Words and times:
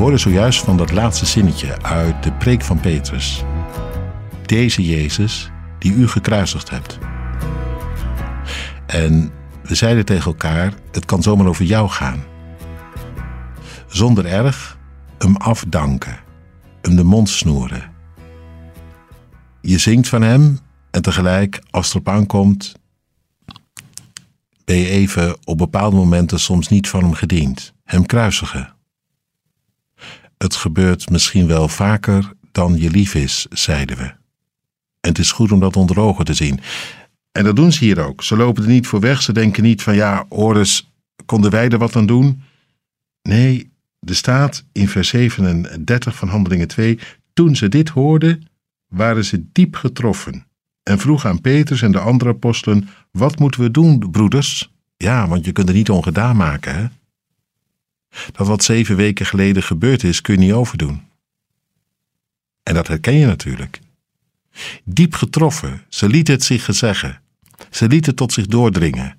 hoorde 0.00 0.18
zojuist 0.18 0.60
van 0.60 0.76
dat 0.76 0.92
laatste 0.92 1.26
zinnetje 1.26 1.82
uit 1.82 2.22
de 2.22 2.32
preek 2.32 2.62
van 2.62 2.80
Petrus. 2.80 3.44
Deze 4.46 4.84
Jezus 4.84 5.50
die 5.78 5.92
u 5.92 6.08
gekruisigd 6.08 6.70
hebt. 6.70 6.98
En 8.86 9.30
we 9.62 9.74
zeiden 9.74 10.04
tegen 10.04 10.24
elkaar: 10.24 10.74
het 10.92 11.04
kan 11.04 11.22
zomaar 11.22 11.46
over 11.46 11.64
jou 11.64 11.88
gaan. 11.88 12.22
Zonder 13.86 14.26
erg 14.26 14.78
hem 15.18 15.36
afdanken, 15.36 16.18
hem 16.82 16.96
de 16.96 17.04
mond 17.04 17.28
snoeren. 17.28 17.90
Je 19.60 19.78
zingt 19.78 20.08
van 20.08 20.22
hem 20.22 20.58
en 20.90 21.02
tegelijk, 21.02 21.62
als 21.70 21.86
het 21.86 21.94
erop 21.94 22.08
aankomt, 22.08 22.74
ben 24.64 24.76
je 24.76 24.88
even 24.88 25.36
op 25.44 25.58
bepaalde 25.58 25.96
momenten 25.96 26.40
soms 26.40 26.68
niet 26.68 26.88
van 26.88 27.02
hem 27.02 27.12
gediend. 27.12 27.72
Hem 27.84 28.06
kruisigen. 28.06 28.78
Het 30.42 30.56
gebeurt 30.56 31.10
misschien 31.10 31.46
wel 31.46 31.68
vaker 31.68 32.32
dan 32.52 32.76
je 32.76 32.90
lief 32.90 33.14
is, 33.14 33.46
zeiden 33.50 33.96
we. 33.96 34.02
En 35.00 35.08
het 35.08 35.18
is 35.18 35.32
goed 35.32 35.52
om 35.52 35.60
dat 35.60 35.76
onder 35.76 36.00
ogen 36.00 36.24
te 36.24 36.34
zien. 36.34 36.60
En 37.32 37.44
dat 37.44 37.56
doen 37.56 37.72
ze 37.72 37.84
hier 37.84 38.06
ook. 38.06 38.22
Ze 38.22 38.36
lopen 38.36 38.62
er 38.62 38.68
niet 38.68 38.86
voor 38.86 39.00
weg. 39.00 39.22
Ze 39.22 39.32
denken 39.32 39.62
niet 39.62 39.82
van 39.82 39.94
ja, 39.94 40.26
Ores, 40.28 40.92
konden 41.26 41.50
wij 41.50 41.68
er 41.68 41.78
wat 41.78 41.96
aan 41.96 42.06
doen? 42.06 42.42
Nee, 43.22 43.72
er 44.00 44.14
staat 44.14 44.64
in 44.72 44.88
vers 44.88 45.08
37 45.08 46.16
van 46.16 46.28
Handelingen 46.28 46.68
2: 46.68 46.98
Toen 47.32 47.56
ze 47.56 47.68
dit 47.68 47.88
hoorden, 47.88 48.48
waren 48.88 49.24
ze 49.24 49.44
diep 49.52 49.76
getroffen. 49.76 50.46
En 50.82 50.98
vroegen 50.98 51.30
aan 51.30 51.40
Petrus 51.40 51.82
en 51.82 51.92
de 51.92 52.00
andere 52.00 52.30
apostelen: 52.30 52.88
Wat 53.10 53.38
moeten 53.38 53.60
we 53.60 53.70
doen, 53.70 54.10
broeders? 54.10 54.72
Ja, 54.96 55.28
want 55.28 55.44
je 55.44 55.52
kunt 55.52 55.68
er 55.68 55.74
niet 55.74 55.90
ongedaan 55.90 56.36
maken, 56.36 56.74
hè? 56.74 56.86
Dat 58.32 58.46
wat 58.46 58.64
zeven 58.64 58.96
weken 58.96 59.26
geleden 59.26 59.62
gebeurd 59.62 60.04
is, 60.04 60.20
kun 60.20 60.34
je 60.34 60.40
niet 60.40 60.52
overdoen. 60.52 61.02
En 62.62 62.74
dat 62.74 62.86
herken 62.86 63.14
je 63.14 63.26
natuurlijk. 63.26 63.80
Diep 64.84 65.14
getroffen, 65.14 65.84
ze 65.88 66.08
lieten 66.08 66.34
het 66.34 66.44
zich 66.44 66.64
gezeggen. 66.64 67.20
Ze 67.70 67.88
lieten 67.88 68.08
het 68.08 68.16
tot 68.16 68.32
zich 68.32 68.46
doordringen. 68.46 69.18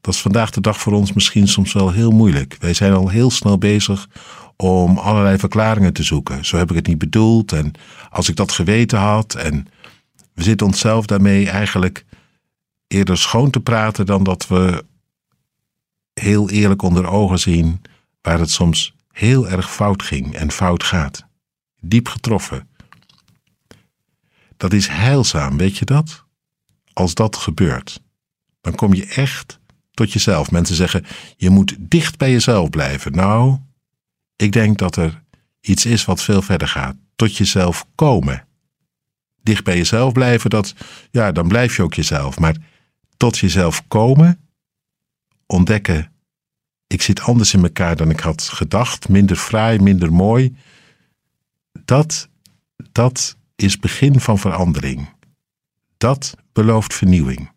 Dat 0.00 0.14
is 0.14 0.20
vandaag 0.20 0.50
de 0.50 0.60
dag 0.60 0.80
voor 0.80 0.92
ons 0.92 1.12
misschien 1.12 1.48
soms 1.48 1.72
wel 1.72 1.92
heel 1.92 2.10
moeilijk. 2.10 2.56
Wij 2.60 2.74
zijn 2.74 2.92
al 2.92 3.08
heel 3.08 3.30
snel 3.30 3.58
bezig 3.58 4.08
om 4.56 4.98
allerlei 4.98 5.38
verklaringen 5.38 5.92
te 5.92 6.02
zoeken. 6.02 6.44
Zo 6.44 6.56
heb 6.56 6.70
ik 6.70 6.76
het 6.76 6.86
niet 6.86 6.98
bedoeld 6.98 7.52
en 7.52 7.72
als 8.10 8.28
ik 8.28 8.36
dat 8.36 8.52
geweten 8.52 8.98
had. 8.98 9.34
En 9.34 9.66
we 10.34 10.42
zitten 10.42 10.66
onszelf 10.66 11.06
daarmee 11.06 11.50
eigenlijk 11.50 12.04
eerder 12.86 13.18
schoon 13.18 13.50
te 13.50 13.60
praten 13.60 14.06
dan 14.06 14.24
dat 14.24 14.46
we 14.46 14.84
heel 16.20 16.50
eerlijk 16.50 16.82
onder 16.82 17.06
ogen 17.06 17.38
zien 17.38 17.82
waar 18.20 18.38
het 18.38 18.50
soms 18.50 18.94
heel 19.12 19.48
erg 19.48 19.72
fout 19.72 20.02
ging 20.02 20.34
en 20.34 20.50
fout 20.50 20.82
gaat. 20.82 21.26
Diep 21.80 22.08
getroffen. 22.08 22.68
Dat 24.56 24.72
is 24.72 24.86
heilzaam, 24.86 25.56
weet 25.56 25.76
je 25.76 25.84
dat? 25.84 26.24
Als 26.92 27.14
dat 27.14 27.36
gebeurt, 27.36 28.00
dan 28.60 28.74
kom 28.74 28.94
je 28.94 29.06
echt 29.06 29.58
tot 29.90 30.12
jezelf. 30.12 30.50
Mensen 30.50 30.76
zeggen, 30.76 31.04
je 31.36 31.50
moet 31.50 31.76
dicht 31.78 32.18
bij 32.18 32.30
jezelf 32.30 32.70
blijven. 32.70 33.12
Nou, 33.12 33.58
ik 34.36 34.52
denk 34.52 34.78
dat 34.78 34.96
er 34.96 35.22
iets 35.60 35.86
is 35.86 36.04
wat 36.04 36.22
veel 36.22 36.42
verder 36.42 36.68
gaat. 36.68 36.96
Tot 37.16 37.36
jezelf 37.36 37.86
komen. 37.94 38.46
Dicht 39.42 39.64
bij 39.64 39.76
jezelf 39.76 40.12
blijven, 40.12 40.50
dat, 40.50 40.74
ja, 41.10 41.32
dan 41.32 41.48
blijf 41.48 41.76
je 41.76 41.82
ook 41.82 41.94
jezelf. 41.94 42.38
Maar 42.38 42.56
tot 43.16 43.38
jezelf 43.38 43.82
komen, 43.88 44.49
ontdekken, 45.50 46.12
ik 46.86 47.02
zit 47.02 47.20
anders 47.20 47.54
in 47.54 47.62
elkaar 47.62 47.96
dan 47.96 48.10
ik 48.10 48.20
had 48.20 48.42
gedacht, 48.42 49.08
minder 49.08 49.36
fraai, 49.36 49.78
minder 49.78 50.12
mooi. 50.12 50.56
Dat, 51.84 52.28
dat 52.92 53.36
is 53.56 53.78
begin 53.78 54.20
van 54.20 54.38
verandering. 54.38 55.08
Dat 55.96 56.34
belooft 56.52 56.94
vernieuwing. 56.94 57.50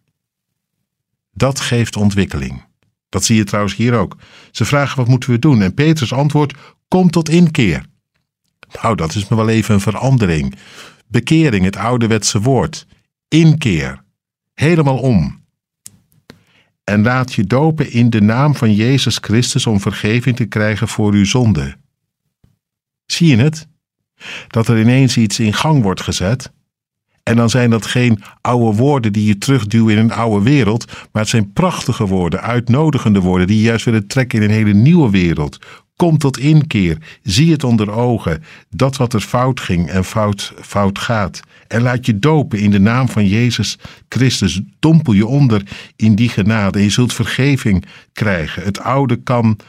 Dat 1.31 1.59
geeft 1.59 1.95
ontwikkeling. 1.95 2.65
Dat 3.09 3.23
zie 3.23 3.35
je 3.35 3.43
trouwens 3.43 3.75
hier 3.75 3.93
ook. 3.93 4.17
Ze 4.51 4.65
vragen 4.65 4.97
wat 4.97 5.07
moeten 5.07 5.29
we 5.29 5.39
doen 5.39 5.61
en 5.61 5.73
Petrus 5.73 6.13
antwoordt: 6.13 6.53
kom 6.87 7.09
tot 7.09 7.29
inkeer. 7.29 7.85
Nou, 8.81 8.95
dat 8.95 9.15
is 9.15 9.27
me 9.27 9.35
wel 9.35 9.49
even 9.49 9.73
een 9.73 9.81
verandering. 9.81 10.55
Bekering, 11.07 11.65
het 11.65 11.75
ouderwetse 11.75 12.41
woord. 12.41 12.87
Inkeer. 13.27 14.03
Helemaal 14.53 14.97
om. 14.97 15.42
En 16.83 17.03
laat 17.03 17.33
je 17.33 17.43
dopen 17.43 17.91
in 17.91 18.09
de 18.09 18.21
naam 18.21 18.55
van 18.55 18.73
Jezus 18.73 19.17
Christus 19.21 19.65
om 19.65 19.79
vergeving 19.79 20.35
te 20.35 20.45
krijgen 20.45 20.87
voor 20.87 21.13
uw 21.13 21.25
zonde. 21.25 21.75
Zie 23.05 23.27
je 23.27 23.37
het? 23.37 23.67
Dat 24.47 24.67
er 24.67 24.79
ineens 24.79 25.17
iets 25.17 25.39
in 25.39 25.53
gang 25.53 25.83
wordt 25.83 26.01
gezet 26.01 26.51
en 27.23 27.35
dan 27.35 27.49
zijn 27.49 27.69
dat 27.69 27.85
geen 27.85 28.23
oude 28.41 28.77
woorden 28.77 29.13
die 29.13 29.25
je 29.25 29.37
terugduwen 29.37 29.93
in 29.93 29.99
een 29.99 30.11
oude 30.11 30.43
wereld, 30.43 30.85
maar 31.11 31.21
het 31.21 31.31
zijn 31.31 31.53
prachtige 31.53 32.05
woorden, 32.05 32.41
uitnodigende 32.41 33.19
woorden 33.19 33.47
die 33.47 33.57
je 33.57 33.63
juist 33.63 33.85
willen 33.85 34.07
trekken 34.07 34.41
in 34.41 34.49
een 34.49 34.55
hele 34.55 34.73
nieuwe 34.73 35.09
wereld. 35.09 35.59
Kom 35.95 36.17
tot 36.17 36.37
inkeer, 36.37 36.97
zie 37.21 37.51
het 37.51 37.63
onder 37.63 37.91
ogen, 37.91 38.43
dat 38.69 38.97
wat 38.97 39.13
er 39.13 39.21
fout 39.21 39.59
ging 39.59 39.89
en 39.89 40.05
fout, 40.05 40.53
fout 40.61 40.99
gaat. 40.99 41.39
En 41.67 41.81
laat 41.81 42.05
je 42.05 42.19
dopen 42.19 42.59
in 42.59 42.71
de 42.71 42.79
naam 42.79 43.09
van 43.09 43.27
Jezus 43.27 43.77
Christus. 44.09 44.61
Dompel 44.79 45.13
je 45.13 45.27
onder 45.27 45.61
in 45.95 46.15
die 46.15 46.29
genade 46.29 46.77
en 46.77 46.83
je 46.83 46.89
zult 46.89 47.13
vergeving 47.13 47.85
krijgen. 48.13 48.63
Het 48.63 48.79
oude 48.79 49.15
kan 49.15 49.59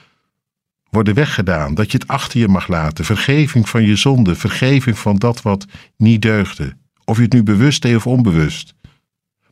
worden 0.91 1.15
weggedaan, 1.15 1.75
dat 1.75 1.93
je 1.93 1.99
het 1.99 2.09
achter 2.09 2.41
je 2.41 2.49
mag 2.49 2.69
laten. 2.69 3.05
Vergeving 3.05 3.69
van 3.69 3.83
je 3.83 3.97
zonde, 3.97 4.35
vergeving 4.35 4.99
van 4.99 5.17
dat 5.17 5.43
wat 5.43 5.67
niet 5.97 6.23
deugde. 6.23 6.77
Of 7.05 7.17
je 7.17 7.23
het 7.23 7.33
nu 7.33 7.43
bewust 7.43 7.83
deed 7.83 7.97
of 7.97 8.07
onbewust. 8.07 8.75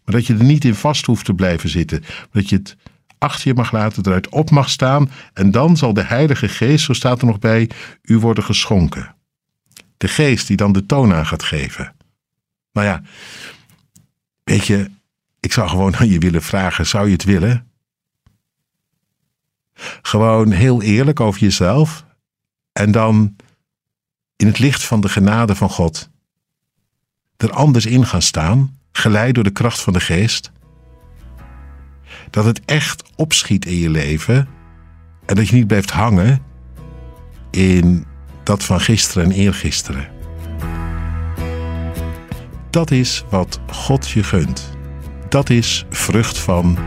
Maar 0.04 0.14
dat 0.14 0.26
je 0.26 0.36
er 0.36 0.44
niet 0.44 0.64
in 0.64 0.74
vast 0.74 1.06
hoeft 1.06 1.24
te 1.24 1.34
blijven 1.34 1.68
zitten. 1.68 2.04
Dat 2.30 2.48
je 2.48 2.56
het 2.56 2.76
achter 3.18 3.48
je 3.48 3.54
mag 3.54 3.72
laten, 3.72 4.06
eruit 4.06 4.28
op 4.28 4.50
mag 4.50 4.70
staan. 4.70 5.10
En 5.32 5.50
dan 5.50 5.76
zal 5.76 5.92
de 5.92 6.02
Heilige 6.04 6.48
Geest, 6.48 6.84
zo 6.84 6.92
staat 6.92 7.20
er 7.20 7.26
nog 7.26 7.38
bij, 7.38 7.70
u 8.02 8.18
worden 8.18 8.44
geschonken. 8.44 9.14
De 9.96 10.08
Geest 10.08 10.46
die 10.46 10.56
dan 10.56 10.72
de 10.72 10.86
toon 10.86 11.12
aan 11.12 11.26
gaat 11.26 11.42
geven. 11.42 11.94
Nou 12.72 12.86
ja, 12.86 13.02
weet 14.44 14.66
je, 14.66 14.90
ik 15.40 15.52
zou 15.52 15.68
gewoon 15.68 15.96
aan 15.96 16.08
je 16.08 16.18
willen 16.18 16.42
vragen: 16.42 16.86
zou 16.86 17.06
je 17.06 17.12
het 17.12 17.24
willen? 17.24 17.70
Gewoon 20.02 20.50
heel 20.50 20.82
eerlijk 20.82 21.20
over 21.20 21.40
jezelf. 21.40 22.04
En 22.72 22.92
dan 22.92 23.36
in 24.36 24.46
het 24.46 24.58
licht 24.58 24.84
van 24.84 25.00
de 25.00 25.08
genade 25.08 25.54
van 25.54 25.70
God 25.70 26.10
er 27.42 27.52
anders 27.52 27.86
in 27.86 28.06
gaan 28.06 28.22
staan, 28.22 28.76
geleid 28.92 29.34
door 29.34 29.44
de 29.44 29.50
kracht 29.50 29.80
van 29.80 29.92
de 29.92 30.00
geest. 30.00 30.52
Dat 32.30 32.44
het 32.44 32.60
echt 32.64 33.04
opschiet 33.16 33.66
in 33.66 33.76
je 33.76 33.90
leven 33.90 34.48
en 35.26 35.34
dat 35.34 35.48
je 35.48 35.56
niet 35.56 35.66
blijft 35.66 35.90
hangen 35.90 36.42
in 37.50 38.06
dat 38.42 38.64
van 38.64 38.80
gisteren 38.80 39.24
en 39.24 39.32
eergisteren. 39.32 40.08
Dat 42.70 42.90
is 42.90 43.24
wat 43.30 43.60
God 43.66 44.08
je 44.08 44.22
gunt. 44.22 44.76
Dat 45.28 45.50
is 45.50 45.84
vrucht 45.90 46.38
van 46.38 46.78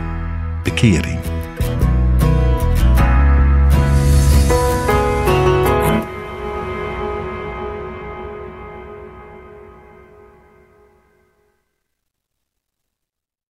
bekering. 0.64 1.35